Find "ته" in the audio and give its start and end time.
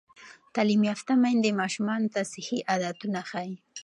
2.13-2.21